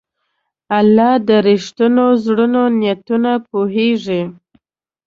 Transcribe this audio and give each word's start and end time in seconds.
الله 0.77 1.11
د 1.27 1.29
رښتینو 1.47 2.05
زړونو 2.23 2.61
نیتونه 2.81 3.31
پوهېږي. 3.49 4.21